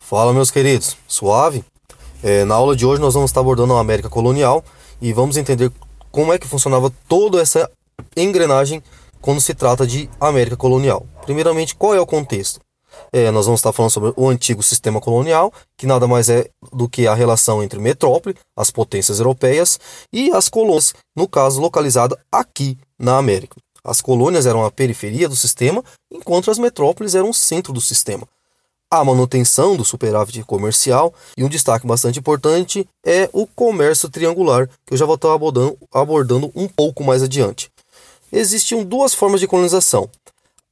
[0.00, 1.62] Fala, meus queridos, suave?
[2.22, 4.64] É, na aula de hoje nós vamos estar abordando a América colonial
[5.02, 5.70] e vamos entender
[6.10, 7.70] como é que funcionava toda essa
[8.16, 8.82] engrenagem
[9.20, 11.06] quando se trata de América colonial.
[11.26, 12.58] Primeiramente, qual é o contexto?
[13.12, 16.88] É, nós vamos estar falando sobre o antigo sistema colonial, que nada mais é do
[16.88, 19.78] que a relação entre metrópole, as potências europeias,
[20.10, 23.56] e as colônias, no caso localizada aqui na América.
[23.84, 28.26] As colônias eram a periferia do sistema, enquanto as metrópoles eram o centro do sistema
[28.90, 34.94] a manutenção do superávit comercial e um destaque bastante importante é o comércio triangular, que
[34.94, 37.70] eu já vou estar abordando, abordando um pouco mais adiante.
[38.32, 40.08] Existiam duas formas de colonização: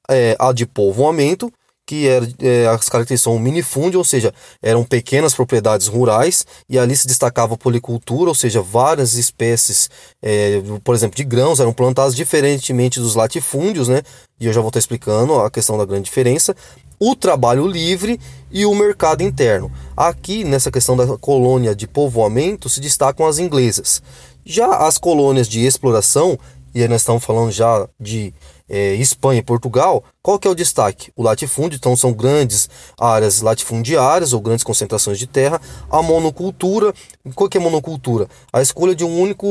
[0.09, 1.53] é, a de povoamento,
[1.87, 6.97] que era, é, as características são minifúndio, ou seja, eram pequenas propriedades rurais, e ali
[6.97, 9.89] se destacava a policultura, ou seja, várias espécies,
[10.23, 14.03] é, por exemplo, de grãos eram plantadas diferentemente dos latifúndios, né?
[14.41, 16.57] E eu já vou estar explicando a questão da grande diferença
[16.99, 18.19] o trabalho livre
[18.51, 19.71] e o mercado interno.
[19.97, 24.03] Aqui, nessa questão da colônia de povoamento, se destacam as inglesas.
[24.45, 26.39] Já as colônias de exploração,
[26.75, 28.35] e aí nós estamos falando já de
[28.69, 31.11] é, Espanha e Portugal, qual que é o destaque?
[31.17, 32.69] O latifúndio, então são grandes
[33.01, 35.61] áreas latifundiárias ou grandes concentrações de terra.
[35.91, 36.93] A monocultura,
[37.35, 38.29] qual que é monocultura?
[38.53, 39.47] A escolha de um único,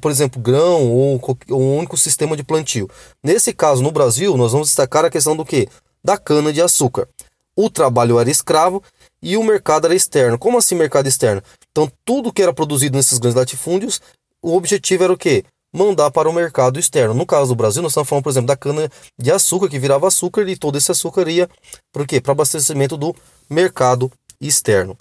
[0.00, 2.88] por exemplo, grão ou um único sistema de plantio.
[3.22, 5.68] Nesse caso, no Brasil, nós vamos destacar a questão do que?
[6.04, 7.08] Da cana-de-açúcar.
[7.56, 8.82] O trabalho era escravo
[9.22, 10.38] e o mercado era externo.
[10.38, 11.42] Como assim mercado externo?
[11.70, 14.00] Então, tudo que era produzido nesses grandes latifúndios,
[14.42, 15.44] o objetivo era o quê?
[15.72, 17.14] Mandar para o mercado externo.
[17.14, 20.56] No caso do Brasil, nós estamos falando, por exemplo, da cana-de-açúcar, que virava açúcar e
[20.56, 21.48] todo esse açúcar ia
[21.92, 22.20] para quê?
[22.20, 23.14] Para abastecimento do
[23.48, 24.10] mercado
[24.40, 24.96] externo.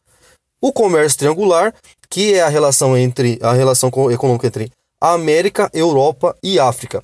[0.62, 1.74] O comércio triangular,
[2.10, 7.04] que é a relação entre a relação econômica entre América, Europa e África.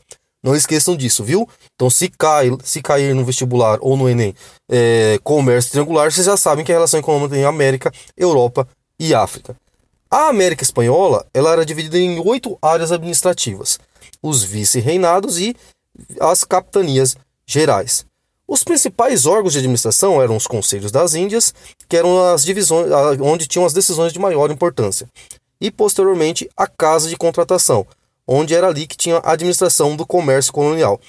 [0.49, 1.47] Não esqueçam disso, viu?
[1.75, 4.33] Então, se, cai, se cair no vestibular ou no Enem
[4.67, 8.67] é, comércio triangular, vocês já sabem que a relação econômica tem América, Europa
[8.99, 9.55] e África.
[10.09, 13.77] A América Espanhola ela era dividida em oito áreas administrativas:
[14.23, 15.55] os vice-reinados e
[16.19, 18.03] as capitanias gerais.
[18.47, 21.53] Os principais órgãos de administração eram os Conselhos das Índias,
[21.87, 22.87] que eram as divisões
[23.21, 25.07] onde tinham as decisões de maior importância,
[25.61, 27.85] e posteriormente a Casa de Contratação,
[28.31, 30.99] onde era ali que tinha a administração do comércio colonial.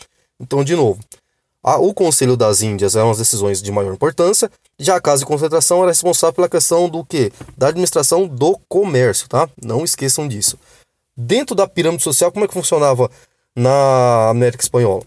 [0.40, 0.98] Então, de novo,
[1.62, 5.26] a, o Conselho das Índias eram as decisões de maior importância, já a Casa de
[5.26, 7.30] Concentração era responsável pela questão do que?
[7.58, 9.46] Da administração do comércio, tá?
[9.62, 10.58] Não esqueçam disso.
[11.14, 13.10] Dentro da pirâmide social, como é que funcionava
[13.54, 15.02] na América Espanhola?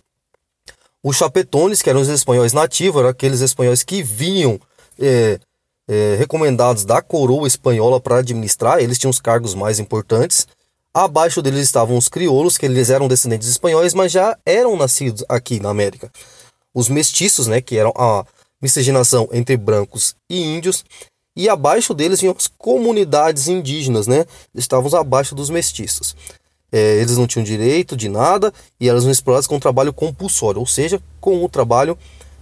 [1.02, 4.60] Os chapetones, que eram os espanhóis nativos, eram aqueles espanhóis que vinham
[5.00, 5.40] é,
[5.88, 10.48] é, recomendados da coroa espanhola para administrar, eles tinham os cargos mais importantes.
[10.96, 15.60] Abaixo deles estavam os crioulos, que eles eram descendentes espanhóis, mas já eram nascidos aqui
[15.60, 16.12] na América.
[16.72, 18.24] Os mestiços, né, que eram a
[18.62, 20.86] miscigenação entre brancos e índios,
[21.36, 24.26] e abaixo deles vinham as comunidades indígenas, né?
[24.54, 26.16] Estavam abaixo dos mestiços.
[26.72, 31.02] É, eles não tinham direito de nada e eram explorados com trabalho compulsório, ou seja,
[31.20, 31.98] com o trabalho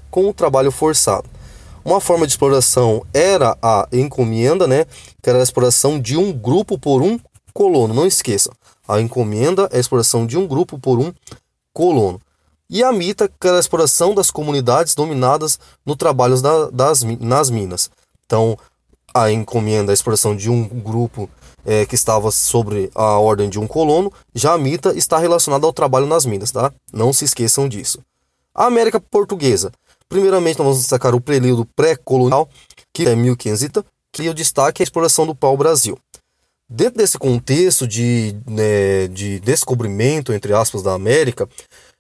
[0.10, 1.30] com o trabalho forçado.
[1.86, 4.86] Uma forma de exploração era a encomenda, né?
[5.24, 7.18] Que era a exploração de um grupo por um
[7.54, 7.94] colono.
[7.94, 8.52] Não esqueça,
[8.88, 11.14] a encomenda é a exploração de um grupo por um
[11.74, 12.20] colono.
[12.70, 17.50] E a mita, que é a exploração das comunidades dominadas no trabalho da, das, nas
[17.50, 17.90] minas.
[18.26, 18.58] Então,
[19.14, 21.30] a encomenda a exploração de um grupo
[21.66, 25.74] é, que estava sobre a ordem de um colono, já a mita está relacionada ao
[25.74, 26.72] trabalho nas minas, tá?
[26.94, 28.00] Não se esqueçam disso.
[28.56, 29.72] A América Portuguesa.
[30.08, 32.50] Primeiramente, nós vamos destacar o período pré-colonial,
[32.94, 35.98] que é 1530, que o destaque é a exploração do pau-brasil.
[36.74, 41.46] Dentro desse contexto de, né, de descobrimento, entre aspas, da América,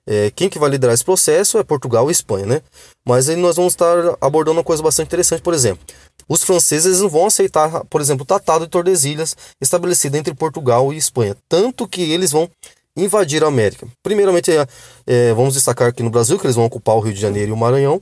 [0.08, 2.62] é, quem que vai liderar esse processo é Portugal e Espanha, né?
[3.06, 5.86] Mas aí nós vamos estar abordando uma coisa bastante interessante, por exemplo.
[6.26, 10.98] Os franceses não vão aceitar, por exemplo, o Tratado de Tordesilhas estabelecido entre Portugal e
[10.98, 11.36] Espanha.
[11.50, 12.50] Tanto que eles vão
[12.96, 13.86] invadir a América.
[14.02, 14.66] Primeiramente, é,
[15.06, 17.54] é, vamos destacar aqui no Brasil que eles vão ocupar o Rio de Janeiro e
[17.54, 18.02] o Maranhão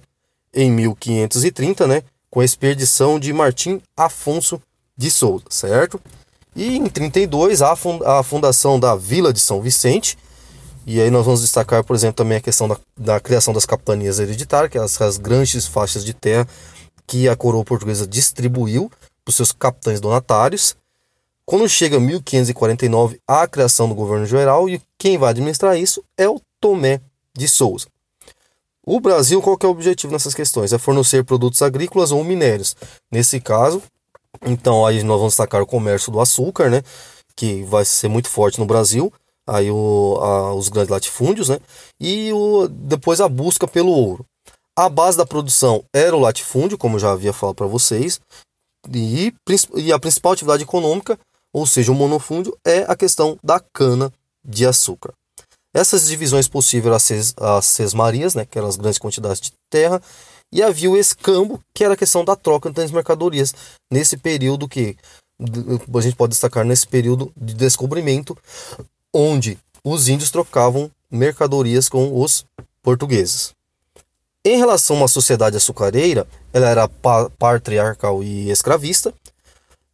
[0.54, 2.04] em 1530, né?
[2.30, 4.62] Com a expedição de Martim Afonso
[4.96, 6.00] de Souza, certo?
[6.60, 7.74] E em 32, a,
[8.22, 10.18] fundação da Vila de São Vicente.
[10.86, 14.20] E aí nós vamos destacar, por exemplo, também a questão da, da criação das capitanias
[14.20, 16.46] hereditárias, que é as, as grandes faixas de terra
[17.08, 18.92] que a coroa portuguesa distribuiu
[19.24, 20.76] para os seus capitães donatários.
[21.46, 26.42] Quando chega 1549, a criação do governo geral e quem vai administrar isso é o
[26.60, 27.00] Tomé
[27.38, 27.88] de Souza.
[28.86, 30.74] O Brasil, qual é o objetivo nessas questões?
[30.74, 32.76] É fornecer produtos agrícolas ou minérios.
[33.10, 33.82] Nesse caso,
[34.44, 36.82] então aí nós vamos destacar o comércio do açúcar, né?
[37.36, 39.12] Que vai ser muito forte no Brasil.
[39.48, 41.60] Aí o, a, os grandes latifúndios, né?
[42.00, 44.26] E o, depois a busca pelo ouro.
[44.78, 48.20] A base da produção era o latifúndio, como já havia falado para vocês,
[48.94, 49.34] e,
[49.76, 51.20] e a principal atividade econômica,
[51.52, 54.14] ou seja, o monofúndio, é a questão da cana
[54.46, 55.14] de açúcar.
[55.74, 60.02] Essas divisões possíveis as, as sesmarias, né, que eram as grandes quantidades de terra,
[60.52, 63.54] e havia o escambo, que era a questão da troca entre as mercadorias,
[63.92, 64.98] nesse período que
[65.40, 68.38] a gente pode destacar nesse período de descobrimento,
[69.14, 72.46] onde os índios trocavam mercadorias com os
[72.82, 73.54] portugueses.
[74.44, 76.90] Em relação uma sociedade açucareira, ela era
[77.38, 79.14] patriarcal e escravista,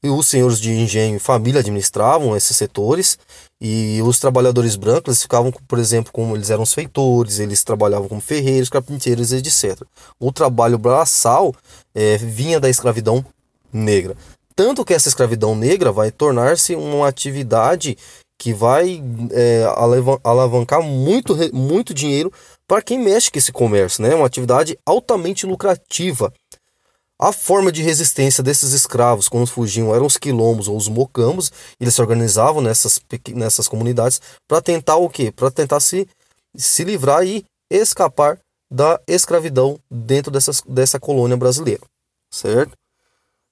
[0.09, 3.17] os senhores de engenho e família administravam esses setores,
[3.59, 8.21] e os trabalhadores brancos ficavam, por exemplo, como eles eram os feitores, eles trabalhavam como
[8.21, 9.81] ferreiros, carpinteiros, etc.
[10.19, 11.53] O trabalho braçal
[11.93, 13.25] é, vinha da escravidão
[13.71, 14.15] negra.
[14.55, 17.97] Tanto que essa escravidão negra vai tornar-se uma atividade
[18.37, 19.63] que vai é,
[20.23, 22.31] alavancar muito, muito dinheiro
[22.67, 24.13] para quem mexe com esse comércio, né?
[24.13, 26.33] Uma atividade altamente lucrativa.
[27.17, 31.51] A forma de resistência desses escravos quando fugiam eram os quilombos ou os mocambos.
[31.79, 35.31] Eles se organizavam nessas, nessas comunidades para tentar o quê?
[35.31, 36.07] Para tentar se,
[36.55, 38.37] se livrar e escapar
[38.69, 41.83] da escravidão dentro dessas, dessa colônia brasileira,
[42.29, 42.73] certo?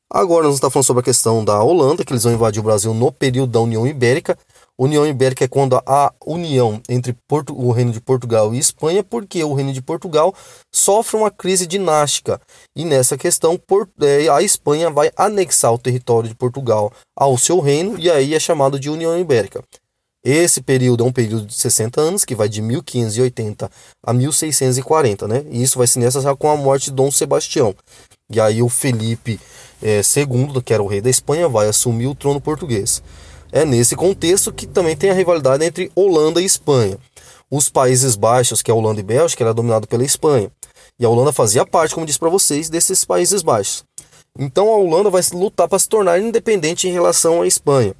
[0.09, 2.94] Agora nós estamos falando sobre a questão da Holanda, que eles vão invadir o Brasil
[2.94, 4.38] no período da União Ibérica.
[4.83, 9.44] União Ibérica é quando a união entre Porto, o Reino de Portugal e Espanha, porque
[9.44, 10.33] o Reino de Portugal
[10.74, 12.39] sofre uma crise dinástica.
[12.75, 13.59] E nessa questão,
[14.01, 18.39] é, a Espanha vai anexar o território de Portugal ao seu reino, e aí é
[18.39, 19.63] chamado de União Ibérica.
[20.25, 23.69] Esse período é um período de 60 anos, que vai de 1580
[24.06, 25.45] a 1640, né?
[25.50, 27.75] E isso vai se já com a morte de Dom Sebastião.
[28.31, 29.39] E aí o Felipe
[29.81, 33.03] é, II, que era o rei da Espanha, vai assumir o trono português.
[33.56, 36.98] É nesse contexto que também tem a rivalidade entre Holanda e Espanha.
[37.52, 40.52] Os Países Baixos, que é Holanda e Bélgica, era dominado pela Espanha.
[41.00, 43.84] E a Holanda fazia parte, como disse para vocês, desses Países Baixos.
[44.40, 47.94] Então a Holanda vai lutar para se tornar independente em relação à Espanha.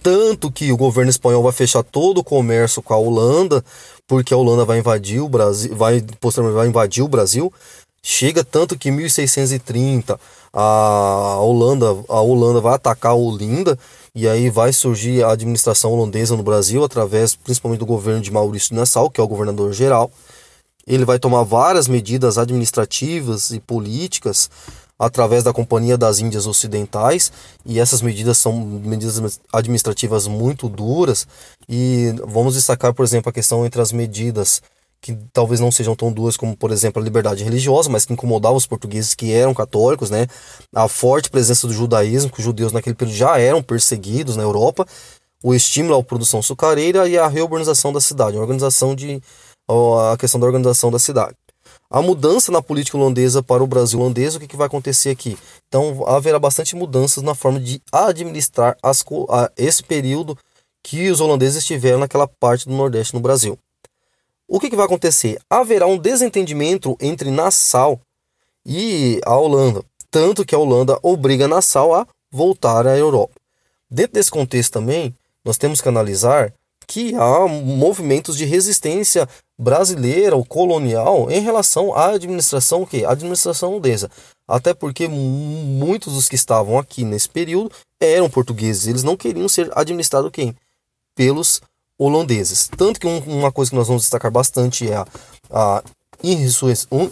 [0.00, 3.64] Tanto que o governo espanhol vai fechar todo o comércio com a Holanda,
[4.06, 7.52] porque a Holanda vai invadir o Brasil, vai posteriormente vai invadir o Brasil.
[8.00, 10.20] Chega tanto que em 1630
[10.58, 13.78] a Holanda, a Holanda vai atacar a Olinda
[14.14, 18.74] e aí vai surgir a administração holandesa no Brasil através principalmente do governo de Maurício
[18.74, 20.10] Nassau, que é o governador geral.
[20.86, 24.48] Ele vai tomar várias medidas administrativas e políticas
[24.98, 27.30] através da Companhia das Índias Ocidentais,
[27.66, 31.26] e essas medidas são medidas administrativas muito duras,
[31.68, 34.62] e vamos destacar, por exemplo, a questão entre as medidas
[35.00, 38.56] que talvez não sejam tão duras como, por exemplo, a liberdade religiosa, mas que incomodavam
[38.56, 40.26] os portugueses que eram católicos, né?
[40.74, 44.86] A forte presença do judaísmo, que os judeus naquele período já eram perseguidos na Europa,
[45.42, 49.20] o estímulo à produção açucareira e a reurbanização da cidade, a organização de
[49.68, 51.36] a questão da organização da cidade.
[51.90, 55.38] A mudança na política holandesa para o Brasil holandês, o que, que vai acontecer aqui?
[55.68, 59.04] Então, haverá bastante mudanças na forma de administrar as,
[59.56, 60.36] esse período
[60.82, 63.58] que os holandeses tiveram naquela parte do Nordeste no Brasil.
[64.48, 65.40] O que, que vai acontecer?
[65.50, 68.00] Haverá um desentendimento entre Nassau
[68.64, 73.34] e a Holanda, tanto que a Holanda obriga Nassau a voltar à Europa.
[73.90, 75.14] Dentro desse contexto também,
[75.44, 76.52] nós temos que analisar
[76.86, 79.28] que há movimentos de resistência
[79.58, 82.86] brasileira ou colonial em relação à administração?
[83.06, 84.08] A administração holandesa.
[84.46, 89.70] Até porque muitos dos que estavam aqui nesse período eram portugueses, eles não queriam ser
[89.76, 90.54] administrados quem?
[91.16, 91.60] Pelos
[91.98, 92.68] holandeses.
[92.76, 95.06] Tanto que um, uma coisa que nós vamos destacar bastante é a,
[95.50, 95.82] a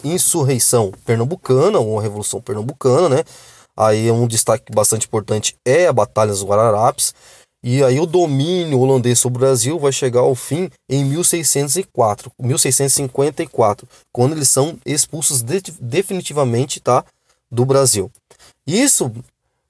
[0.05, 3.25] insurreição, pernambucana, ou a Revolução Pernambucana, né?
[3.77, 7.15] Aí um destaque bastante importante é a Batalha dos Guararapes.
[7.67, 13.89] E aí o domínio holandês sobre o Brasil vai chegar ao fim em 1604, 1654,
[14.13, 17.03] quando eles são expulsos de, definitivamente, tá,
[17.51, 18.11] do Brasil.
[18.67, 19.11] Isso,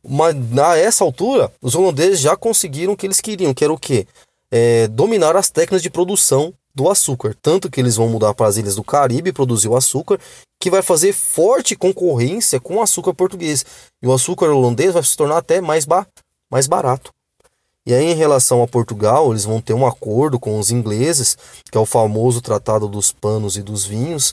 [0.07, 3.79] mas a essa altura, os holandeses já conseguiram o que eles queriam, que era o
[3.79, 4.09] quê?
[4.57, 7.37] É, dominar as técnicas de produção do açúcar.
[7.43, 10.21] Tanto que eles vão mudar para as ilhas do Caribe produzir o açúcar,
[10.61, 13.67] que vai fazer forte concorrência com o açúcar português.
[14.01, 16.07] E o açúcar holandês vai se tornar até mais, ba
[16.49, 17.11] mais barato.
[17.85, 21.37] E aí, em relação a Portugal, eles vão ter um acordo com os ingleses,
[21.71, 24.33] que é o famoso Tratado dos Panos e dos Vinhos.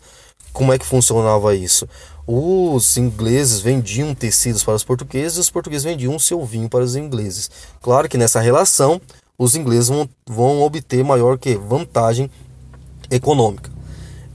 [0.54, 1.90] Como é que funcionava isso?
[2.28, 6.96] Os ingleses vendiam tecidos para os portugueses e os portugueses vendiam seu vinho para os
[6.96, 7.50] ingleses.
[7.82, 9.02] Claro que nessa relação
[9.42, 12.30] os ingleses vão, vão obter maior que vantagem
[13.10, 13.72] econômica.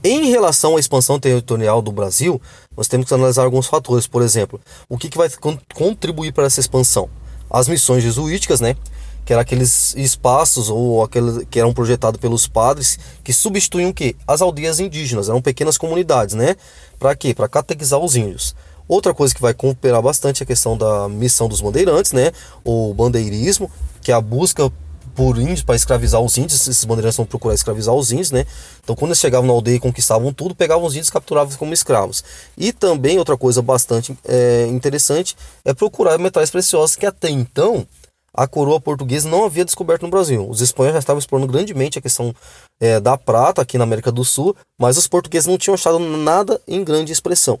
[0.03, 2.41] Em relação à expansão territorial do Brasil,
[2.75, 4.05] nós temos que analisar alguns fatores.
[4.05, 4.59] Por exemplo,
[4.89, 5.29] o que, que vai
[5.73, 7.09] contribuir para essa expansão?
[7.49, 8.75] As missões jesuíticas, né?
[9.23, 14.13] que eram aqueles espaços ou aqueles que eram projetados pelos padres que substituíam o quê?
[14.27, 16.55] As aldeias indígenas, eram pequenas comunidades, né?
[16.99, 17.33] Para quê?
[17.33, 18.55] Para catequizar os índios.
[18.87, 22.31] Outra coisa que vai cooperar bastante é a questão da missão dos bandeirantes, né?
[22.63, 23.69] O bandeirismo,
[24.01, 24.71] que é a busca
[25.17, 26.61] por índios para escravizar os índios.
[26.67, 28.45] Esses bandeirantes vão procurar escravizar os índios, né?
[28.83, 31.73] Então, quando eles chegavam na aldeia e conquistavam tudo, pegavam os índios e capturavam como
[31.73, 32.23] escravos.
[32.55, 37.87] E também outra coisa bastante é, interessante é procurar metais preciosos que até então
[38.31, 40.47] a coroa portuguesa não havia descoberto no Brasil.
[40.47, 42.35] Os espanhóis já estavam explorando grandemente a questão
[42.79, 46.61] é, da prata aqui na América do Sul, mas os portugueses não tinham achado nada
[46.67, 47.59] em grande expressão.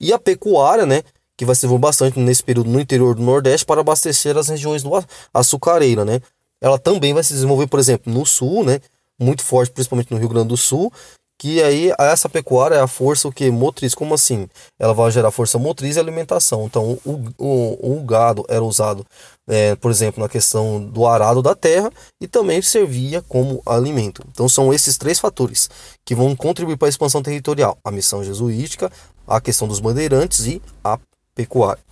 [0.00, 1.02] E a pecuária, né,
[1.36, 4.90] que vai ser bastante nesse período no interior do Nordeste para abastecer as regiões do
[5.34, 6.22] açucareira, né?
[6.60, 8.80] Ela também vai se desenvolver, por exemplo, no Sul, né?
[9.18, 10.92] Muito forte, principalmente no Rio Grande do Sul,
[11.40, 13.94] que aí essa pecuária é a força o que motriz.
[13.94, 14.48] Como assim?
[14.78, 16.64] Ela vai gerar força motriz e alimentação.
[16.64, 19.06] Então o, o, o gado era usado
[19.46, 24.22] é, por exemplo na questão do arado da terra e também servia como alimento.
[24.32, 25.70] Então são esses três fatores
[26.04, 27.78] que vão contribuir para a expansão territorial.
[27.84, 28.90] A missão jesuítica
[29.28, 30.98] a questão dos bandeirantes e a
[31.34, 31.82] pecuária.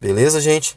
[0.00, 0.74] Beleza gente